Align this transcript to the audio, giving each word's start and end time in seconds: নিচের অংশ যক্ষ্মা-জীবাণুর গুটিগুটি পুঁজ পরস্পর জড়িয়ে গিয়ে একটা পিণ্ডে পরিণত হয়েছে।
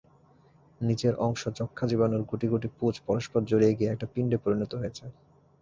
নিচের 0.81 1.13
অংশ 1.19 1.41
যক্ষ্মা-জীবাণুর 1.59 2.27
গুটিগুটি 2.29 2.67
পুঁজ 2.77 2.95
পরস্পর 3.07 3.39
জড়িয়ে 3.43 3.77
গিয়ে 3.77 3.91
একটা 3.91 4.07
পিণ্ডে 4.13 4.37
পরিণত 4.37 4.71
হয়েছে। 4.75 5.03